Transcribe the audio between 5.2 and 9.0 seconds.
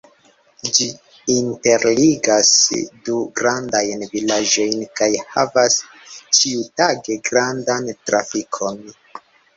havas ĉiutage grandan trafikon.